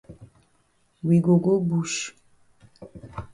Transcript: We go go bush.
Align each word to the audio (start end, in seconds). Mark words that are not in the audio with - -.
We 1.07 1.19
go 1.25 1.35
go 1.45 1.59
bush. 1.59 2.13